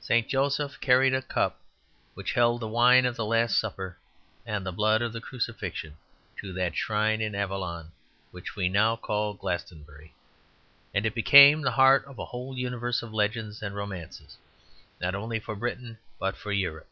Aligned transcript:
St. 0.00 0.26
Joseph 0.26 0.80
carried 0.80 1.12
the 1.12 1.20
cup 1.20 1.60
which 2.14 2.32
held 2.32 2.60
the 2.62 2.66
wine 2.66 3.04
of 3.04 3.14
the 3.14 3.26
Last 3.26 3.58
Supper 3.60 3.98
and 4.46 4.64
the 4.64 4.72
blood 4.72 5.02
of 5.02 5.12
the 5.12 5.20
Crucifixion 5.20 5.98
to 6.38 6.50
that 6.54 6.74
shrine 6.74 7.20
in 7.20 7.34
Avalon 7.34 7.92
which 8.30 8.56
we 8.56 8.70
now 8.70 8.96
call 8.96 9.34
Glastonbury; 9.34 10.14
and 10.94 11.04
it 11.04 11.14
became 11.14 11.60
the 11.60 11.72
heart 11.76 12.06
of 12.06 12.18
a 12.18 12.24
whole 12.24 12.56
universe 12.56 13.02
of 13.02 13.12
legends 13.12 13.60
and 13.60 13.74
romances, 13.76 14.38
not 14.98 15.14
only 15.14 15.38
for 15.38 15.54
Britain 15.54 15.98
but 16.18 16.38
for 16.38 16.52
Europe. 16.52 16.88